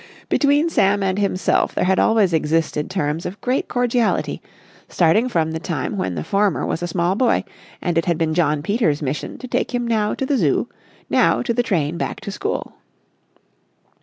Between 0.29 0.67
Sam 0.67 1.03
and 1.03 1.19
himself 1.19 1.75
there 1.75 1.83
had 1.85 1.99
always 1.99 2.33
existed 2.33 2.89
terms 2.89 3.23
of 3.23 3.39
great 3.39 3.67
cordiality, 3.67 4.41
starting 4.89 5.29
from 5.29 5.51
the 5.51 5.59
time 5.59 5.95
when 5.95 6.15
the 6.15 6.23
former 6.23 6.65
was 6.65 6.81
a 6.81 6.87
small 6.87 7.13
boy 7.13 7.43
and 7.83 7.99
it 7.99 8.05
had 8.05 8.17
been 8.17 8.33
John 8.33 8.63
Peters' 8.63 9.03
mission 9.03 9.37
to 9.37 9.47
take 9.47 9.75
him 9.75 9.87
now 9.87 10.15
to 10.15 10.25
the 10.25 10.37
Zoo, 10.37 10.67
now 11.07 11.43
to 11.43 11.53
the 11.53 11.61
train 11.61 11.99
back 11.99 12.19
to 12.21 12.31
school. 12.31 12.73